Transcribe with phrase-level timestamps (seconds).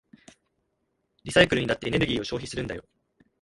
[1.25, 2.83] リサイクルにだってエネルギーを消費するんだよ。